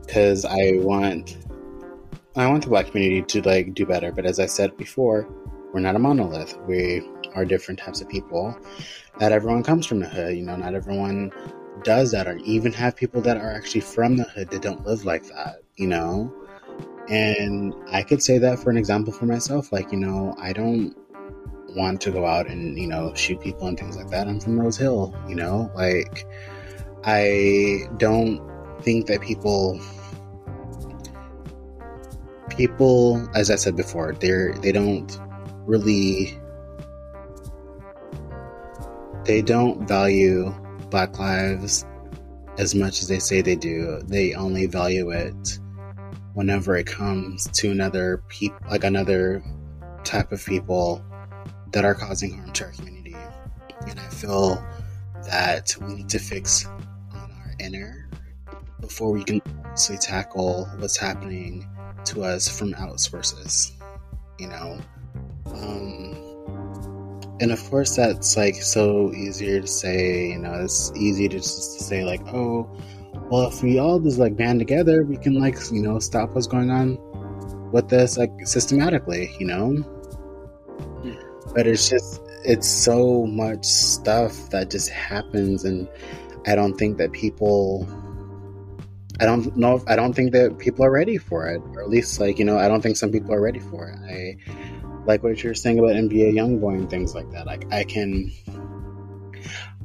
[0.06, 1.38] because I want
[2.36, 4.12] I want the black community to like do better.
[4.12, 5.28] But as I said before,
[5.74, 6.58] we're not a monolith.
[6.68, 8.56] We are different types of people.
[9.20, 10.36] Not everyone comes from the hood.
[10.36, 11.32] You know, not everyone
[11.84, 15.06] does that, or even have people that are actually from the hood that don't live
[15.06, 15.58] like that.
[15.76, 16.34] You know,
[17.10, 19.72] and I could say that for an example for myself.
[19.72, 20.96] Like, you know, I don't
[21.76, 24.28] want to go out and you know shoot people and things like that.
[24.28, 25.16] I'm from Rose Hill.
[25.28, 26.26] You know, like
[27.04, 28.42] I don't
[28.82, 29.80] think that people
[32.50, 35.20] people as i said before they're they don't
[35.66, 36.38] really
[39.24, 40.54] they don't value
[40.94, 41.86] black lives
[42.60, 45.60] as much as they say they do they only value it
[46.36, 49.44] whenever it comes to another peop like another
[50.04, 51.04] type of people
[51.72, 53.16] that are causing harm to our community
[53.88, 54.64] and i feel
[55.26, 58.08] that we need to fix on our inner
[58.80, 61.66] before we can actually tackle what's happening
[62.06, 63.72] to us from out sources,
[64.38, 64.78] you know.
[65.48, 66.13] Um,
[67.40, 70.30] and of course, that's like so easier to say.
[70.30, 72.70] You know, it's easy to just to say like, oh,
[73.30, 76.48] well, if we all just like band together, we can like you know stop what's
[76.48, 76.98] going on
[77.72, 79.72] with this like systematically, you know.
[81.02, 81.54] Hmm.
[81.54, 85.88] But it's just it's so much stuff that just happens, and
[86.46, 87.88] I don't think that people
[89.20, 91.90] I don't know if I don't think that people are ready for it, or at
[91.90, 94.00] least like you know I don't think some people are ready for it.
[94.10, 94.38] I
[95.06, 97.46] like what you're saying about NBA YoungBoy and things like that.
[97.46, 98.32] Like I can,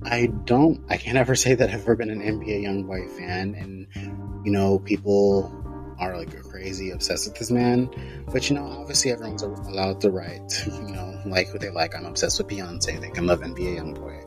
[0.02, 4.44] I don't, I can't ever say that I've ever been an NBA YoungBoy fan, and
[4.44, 5.54] you know people
[5.98, 7.90] are like crazy obsessed with this man.
[8.32, 11.94] But you know, obviously everyone's allowed the right, to, you know, like who they like.
[11.96, 13.00] I'm obsessed with Beyonce.
[13.00, 14.18] They can love NBA YoungBoy.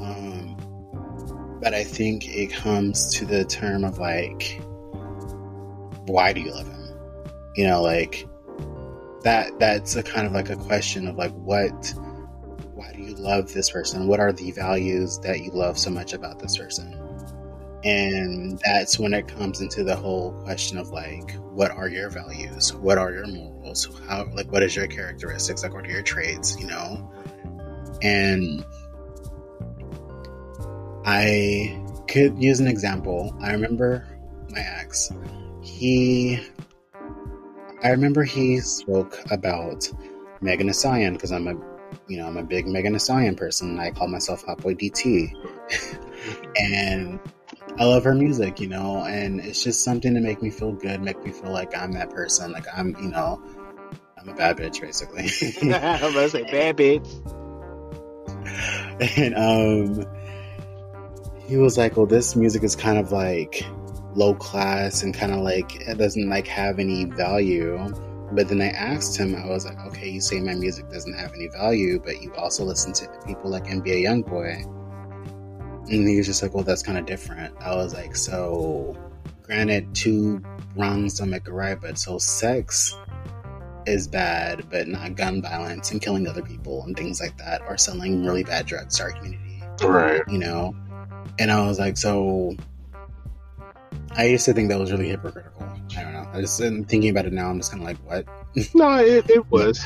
[0.00, 4.60] Um, but I think it comes to the term of like,
[6.06, 6.88] why do you love him?
[7.56, 8.26] You know, like
[9.26, 9.58] that.
[9.58, 11.94] That's a kind of like a question of like, what?
[12.74, 14.06] Why do you love this person?
[14.06, 17.02] What are the values that you love so much about this person?
[17.84, 22.72] And that's when it comes into the whole question of like, what are your values?
[22.74, 23.88] What are your morals?
[24.08, 25.62] How like what is your characteristics?
[25.62, 26.58] Like what are your traits?
[26.60, 27.12] You know?
[28.02, 28.64] And
[31.04, 33.36] I could use an example.
[33.40, 34.06] I remember
[34.50, 35.10] my ex.
[35.62, 36.40] He
[37.86, 39.88] I remember he spoke about
[40.40, 41.54] Megan Thee because I'm a
[42.08, 43.78] you know, I'm a big Megan Thee person.
[43.78, 45.30] I call myself Hot Boy DT.
[46.60, 47.20] and
[47.78, 51.00] I love her music, you know, and it's just something to make me feel good,
[51.00, 52.50] make me feel like I'm that person.
[52.50, 53.40] Like I'm, you know,
[54.18, 55.30] I'm a bad bitch, basically.
[55.72, 57.06] I'm say bad bitch.
[59.16, 60.06] and um,
[61.46, 63.64] he was like, "Well, this music is kind of like
[64.16, 67.78] low class and kind of like it doesn't like have any value."
[68.32, 71.32] But then I asked him, I was like, "Okay, you say my music doesn't have
[71.34, 74.64] any value, but you also listen to people like NBA YoungBoy."
[75.88, 77.54] And he was just like, well, that's kind of different.
[77.60, 78.96] I was like, so
[79.44, 80.42] granted, two
[80.74, 82.92] wrongs don't make a right, but so sex
[83.86, 87.76] is bad, but not gun violence and killing other people and things like that, or
[87.78, 90.22] selling really bad drugs to our community, Right.
[90.26, 90.74] you know?
[91.38, 92.56] And I was like, so
[94.16, 95.62] I used to think that was really hypocritical.
[95.96, 96.28] I don't know.
[96.32, 97.50] I just thinking about it now.
[97.50, 98.26] I'm just kind of like, what?
[98.74, 99.78] no, it, it was.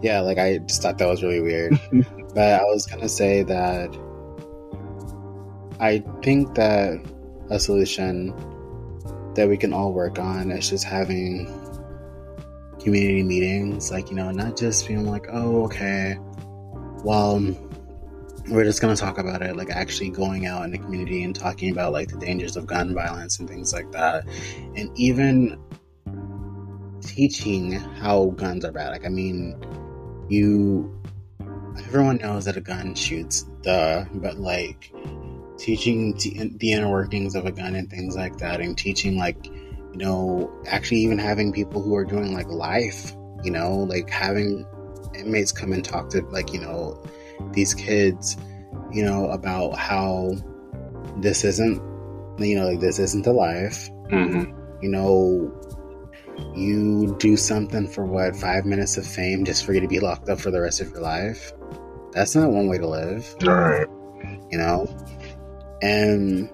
[0.00, 1.78] yeah, like I just thought that was really weird.
[2.34, 3.90] but I was gonna say that
[5.80, 7.04] I think that
[7.50, 8.32] a solution
[9.34, 11.46] that we can all work on is just having
[12.80, 16.16] community meetings, like you know, not just being like, oh, okay,
[17.02, 17.40] well
[18.54, 21.34] we're just going to talk about it like actually going out in the community and
[21.34, 24.24] talking about like the dangers of gun violence and things like that.
[24.76, 25.58] And even
[27.00, 28.90] teaching how guns are bad.
[28.90, 29.56] Like i mean
[30.28, 31.00] you
[31.78, 34.04] everyone knows that a gun shoots duh.
[34.14, 34.92] But like
[35.58, 36.16] teaching
[36.58, 40.50] the inner workings of a gun and things like that and teaching like you know
[40.66, 43.12] actually even having people who are doing like life
[43.44, 44.66] you know like having
[45.14, 47.00] inmates come and talk to like you know
[47.52, 48.36] these kids,
[48.92, 50.32] you know, about how
[51.18, 51.76] this isn't,
[52.38, 53.90] you know, like this isn't a life.
[54.10, 54.52] Mm-hmm.
[54.82, 55.52] You know,
[56.54, 60.28] you do something for what five minutes of fame just for you to be locked
[60.28, 61.52] up for the rest of your life.
[62.12, 63.34] That's not one way to live.
[63.42, 63.86] All right.
[64.50, 64.86] You know,
[65.82, 66.50] and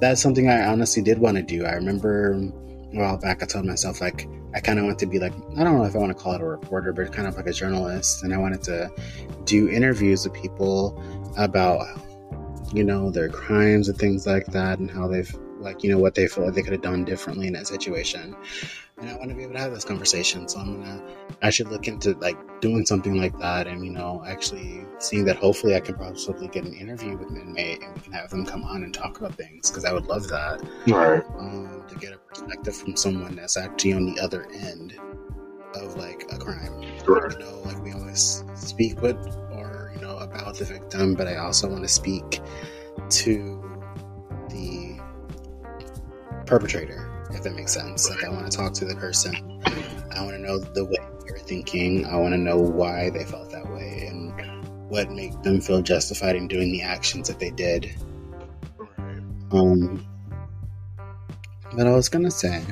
[0.00, 1.64] that's something I honestly did want to do.
[1.64, 5.18] I remember a while back, I told myself like I kind of want to be
[5.18, 7.36] like, I don't know if I want to call it a reporter, but kind of
[7.36, 8.22] like a journalist.
[8.24, 8.90] And I wanted to
[9.44, 11.00] do interviews with people
[11.36, 11.86] about,
[12.72, 16.14] you know, their crimes and things like that and how they've, like, you know, what
[16.14, 18.34] they feel like they could have done differently in that situation.
[18.98, 20.48] And I want to be able to have this conversation.
[20.48, 21.02] So I'm to,
[21.42, 25.36] I should look into like doing something like that and, you know, actually seeing that
[25.36, 28.44] hopefully I can possibly get an interview with an inmate and we can have them
[28.44, 30.60] come on and talk about things because I would love that.
[30.86, 31.24] Right.
[31.38, 34.98] Um, to get a perspective from someone that's actually on the other end
[35.74, 36.82] of like a crime.
[37.06, 37.32] Right.
[37.32, 39.16] You know, like we always speak with
[39.52, 42.40] or, you know, about the victim, but I also want to speak
[43.08, 43.62] to
[44.50, 44.89] the
[46.50, 48.10] perpetrator, if that makes sense.
[48.10, 49.34] Like I want to talk to the person.
[50.12, 52.04] I want to know the way they're thinking.
[52.04, 56.34] I want to know why they felt that way and what made them feel justified
[56.34, 57.94] in doing the actions that they did.
[59.52, 60.04] Um,
[61.76, 62.64] but I was gonna say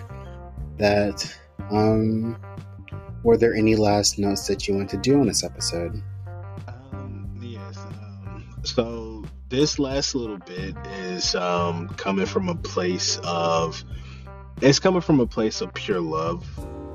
[0.79, 1.33] that,
[1.71, 2.37] um,
[3.23, 6.03] were there any last notes that you want to do on this episode?
[6.67, 7.79] Um, yes.
[7.79, 9.08] Um, so
[9.49, 13.83] this last little bit is um, coming from a place of
[14.61, 16.45] it's coming from a place of pure love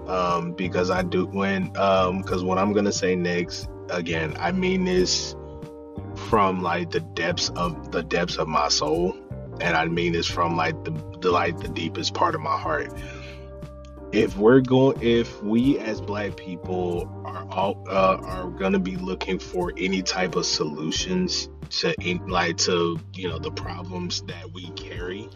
[0.07, 4.85] um, because I do when because um, what I'm gonna say next again I mean
[4.85, 5.35] this
[6.15, 9.15] from like the depths of the depths of my soul
[9.61, 10.91] and I mean this from like the,
[11.21, 12.93] the like the deepest part of my heart.
[14.13, 19.39] If we're going, if we as Black people are all uh, are gonna be looking
[19.39, 21.95] for any type of solutions to
[22.27, 25.27] like to you know the problems that we carry,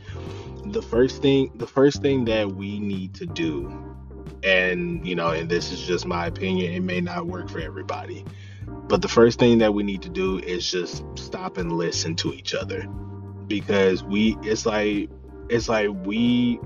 [0.65, 3.95] the first thing the first thing that we need to do,
[4.43, 8.23] and you know, and this is just my opinion, it may not work for everybody,
[8.67, 12.32] but the first thing that we need to do is just stop and listen to
[12.32, 12.88] each other
[13.47, 15.09] because we it's like
[15.49, 16.59] it's like we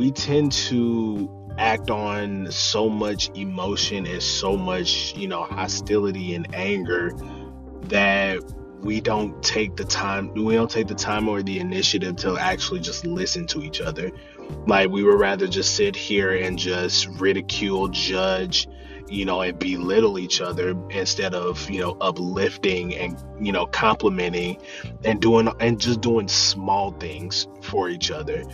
[0.00, 1.28] we tend to
[1.58, 7.12] act on so much emotion and so much you know hostility and anger
[7.82, 8.38] that
[8.80, 12.80] we don't take the time we don't take the time or the initiative to actually
[12.80, 14.10] just listen to each other
[14.66, 18.66] like we would rather just sit here and just ridicule judge
[19.10, 24.56] you know, and belittle each other instead of, you know, uplifting and, you know, complimenting
[25.04, 28.44] and doing and just doing small things for each other.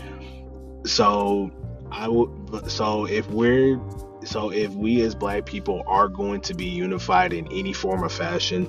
[0.87, 1.51] So
[1.91, 3.81] I would so if we're
[4.25, 8.09] so if we as black people are going to be unified in any form or
[8.09, 8.69] fashion,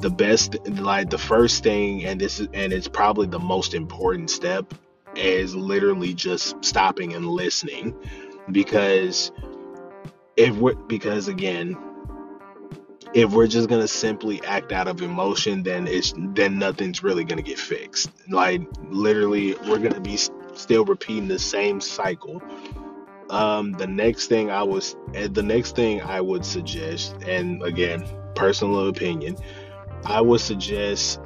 [0.00, 4.30] the best like the first thing and this is and it's probably the most important
[4.30, 4.74] step
[5.14, 7.94] is literally just stopping and listening.
[8.50, 9.30] Because
[10.36, 11.76] if we're because again
[13.14, 17.42] if we're just gonna simply act out of emotion then it's then nothing's really gonna
[17.42, 18.10] get fixed.
[18.28, 20.16] Like literally we're gonna be
[20.54, 22.42] still repeating the same cycle.
[23.30, 28.04] Um the next thing i was eh, the next thing i would suggest and again
[28.34, 29.36] personal opinion
[30.04, 31.18] i would suggest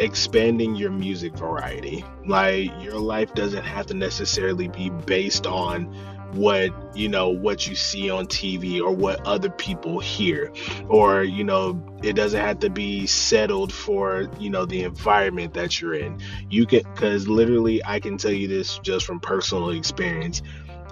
[0.00, 2.04] expanding your music variety.
[2.26, 5.94] Like your life doesn't have to necessarily be based on
[6.32, 10.52] what you know what you see on TV or what other people hear
[10.88, 15.80] or you know it doesn't have to be settled for you know the environment that
[15.80, 16.18] you're in
[16.48, 20.42] you can cuz literally I can tell you this just from personal experience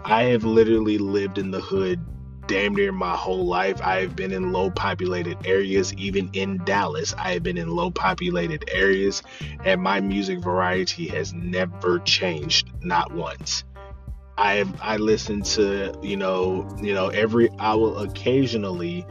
[0.05, 2.01] I have literally lived in the hood
[2.49, 3.81] damn near my whole life.
[3.83, 7.15] I have been in low populated areas, even in Dallas.
[7.19, 9.23] I have been in low populated areas,
[9.65, 13.65] and my music variety has never changed, not once.
[14.39, 19.05] I I listen to you know you know every I will occasionally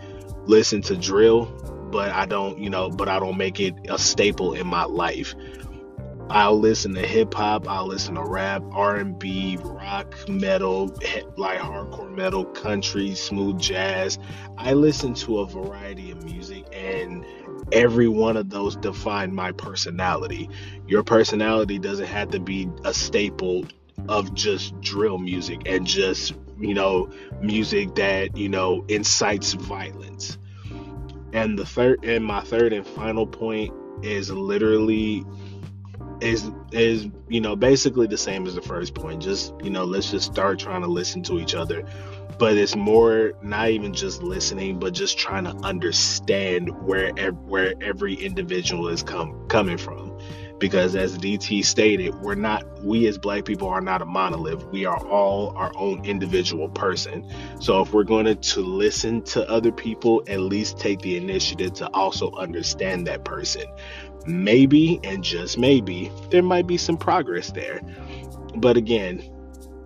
[0.45, 1.45] listen to drill,
[1.91, 5.35] but I don't you know but I don't make it a staple in my life.
[6.29, 10.93] I'll listen to hip hop, I'll listen to rap, R&B, rock, metal,
[11.37, 14.19] like hardcore metal, country, smooth jazz.
[14.57, 17.25] I listen to a variety of music and
[17.71, 20.49] every one of those define my personality.
[20.85, 23.65] Your personality doesn't have to be a staple
[24.07, 30.37] of just drill music and just, you know, music that, you know, incites violence.
[31.33, 35.25] And the third and my third and final point is literally
[36.21, 39.21] is is you know basically the same as the first point.
[39.21, 41.83] Just you know let's just start trying to listen to each other.
[42.39, 48.13] But it's more not even just listening but just trying to understand where where every
[48.13, 50.06] individual is come coming from
[50.59, 54.65] because as DT stated we're not we as black people are not a monolith.
[54.67, 57.29] We are all our own individual person.
[57.59, 61.89] So if we're going to, listen to other people at least take the initiative to
[61.93, 63.63] also understand that person.
[64.25, 67.81] Maybe and just maybe there might be some progress there.
[68.55, 69.33] But again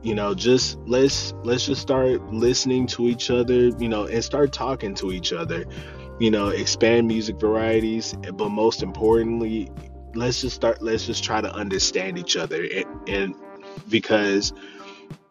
[0.03, 4.51] you know just let's let's just start listening to each other you know and start
[4.51, 5.65] talking to each other.
[6.19, 9.71] You know expand music varieties but most importantly
[10.15, 12.63] let's just start let's just try to understand each other.
[12.63, 13.35] And, and
[13.89, 14.53] because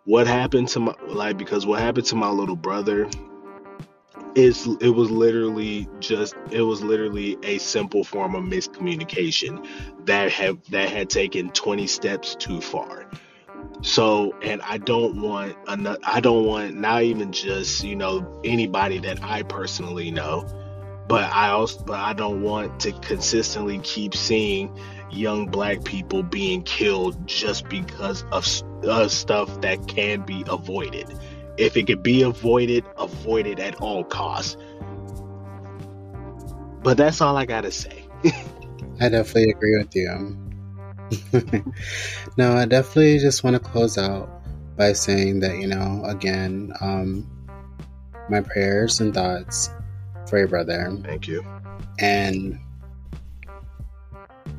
[0.05, 3.09] what happened to my like because what happened to my little brother
[4.35, 9.67] is it was literally just it was literally a simple form of miscommunication
[10.07, 13.07] that have that had taken 20 steps too far.
[13.83, 18.99] So and i don't want another i don't want not even just you know anybody
[18.99, 20.47] that i personally know
[21.11, 24.75] but i also but i don't want to consistently keep seeing
[25.11, 28.47] young black people being killed just because of
[28.85, 31.13] uh, stuff that can be avoided
[31.61, 34.57] if it could be avoided, avoid it at all costs.
[36.83, 38.05] But that's all I gotta say.
[39.01, 40.39] I definitely agree with you.
[42.39, 44.31] no, I definitely just want to close out
[44.77, 47.29] by saying that, you know, again, um,
[48.31, 49.69] my prayers and thoughts
[50.31, 50.97] for your brother.
[51.03, 51.45] Thank you.
[51.99, 52.59] And,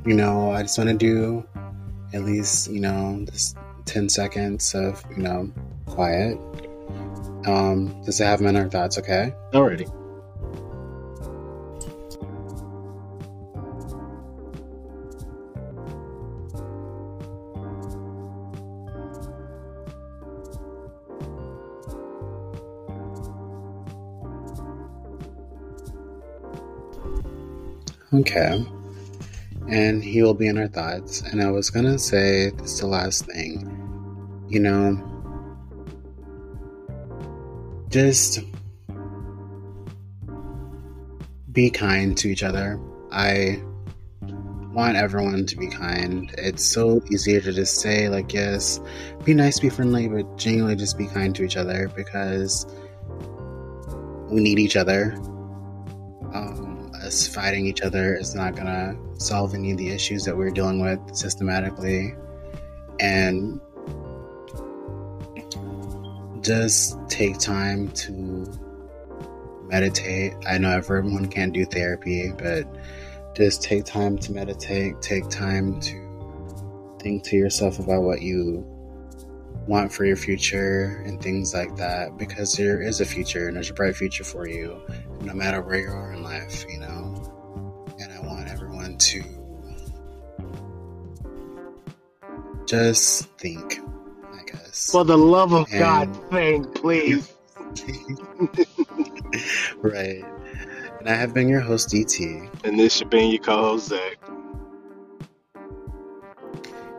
[0.06, 1.44] you know, I just want to do
[2.14, 3.56] at least, you know, this
[3.86, 5.52] 10 seconds of, you know,
[5.88, 6.38] quiet
[7.46, 9.34] um, just to have them in our thoughts, okay?
[9.54, 9.92] Alrighty.
[28.22, 28.64] Okay.
[29.68, 31.22] And he will be in our thoughts.
[31.22, 34.46] And I was to say this the last thing.
[34.48, 35.08] You know,
[37.90, 38.42] just
[41.52, 42.80] be kind to each other.
[43.12, 43.62] I
[44.72, 46.32] want everyone to be kind.
[46.38, 48.80] It's so easier to just say, like, yes,
[49.24, 52.68] be nice, be friendly, but genuinely just be kind to each other because
[54.30, 55.18] we need each other.
[57.12, 60.80] Us fighting each other is not gonna solve any of the issues that we're dealing
[60.80, 62.16] with systematically.
[63.02, 63.60] And
[66.40, 68.50] just take time to
[69.68, 70.36] meditate.
[70.48, 72.66] I know everyone can't do therapy, but
[73.36, 78.66] just take time to meditate, take time to think to yourself about what you
[79.68, 83.70] want for your future and things like that because there is a future and there's
[83.70, 84.82] a bright future for you
[85.22, 87.86] no matter where you are in life, you know.
[88.00, 89.24] And I want everyone to
[92.66, 93.80] just think
[94.34, 94.92] I guess.
[94.92, 95.80] for the love of and...
[95.80, 97.32] God, think, please.
[99.78, 100.24] right.
[101.00, 102.64] And I have been your host, DT.
[102.64, 104.18] And this has been your co host, Zach.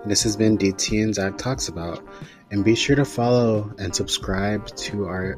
[0.03, 2.05] And this has been DT and Zach Talks About.
[2.53, 5.37] And be sure to follow and subscribe to our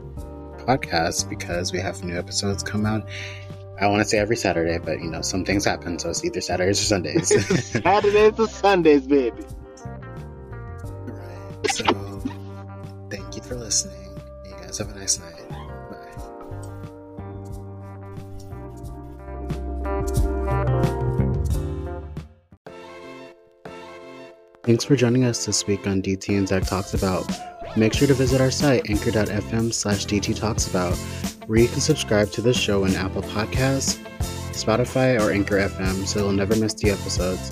[0.67, 3.09] podcast because we have new episodes come out.
[3.81, 6.41] I want to say every Saturday, but you know, some things happen, so it's either
[6.41, 7.29] Saturdays or Sundays.
[7.83, 9.43] Saturdays or Sundays, baby.
[11.07, 11.71] Right.
[11.71, 11.85] So
[13.11, 14.19] Thank you for listening.
[14.45, 15.34] You guys have a nice night.
[24.65, 27.31] Thanks for joining us this week on DT and Zach Talks About.
[27.77, 30.95] Make sure to visit our site, anchor.fm slash DT Talks About,
[31.47, 34.03] where you can subscribe to the show in Apple Podcasts,
[34.53, 37.51] Spotify, or Anchor FM so you'll never miss the episodes.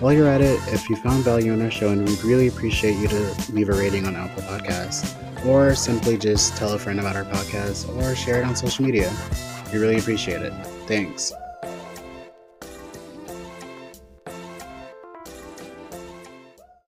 [0.00, 2.96] While you're at it, if you found value in our show, and we'd really appreciate
[2.96, 5.14] you to leave a rating on Apple Podcasts,
[5.44, 9.12] or simply just tell a friend about our podcast, or share it on social media.
[9.74, 10.54] We really appreciate it.
[10.86, 11.34] Thanks.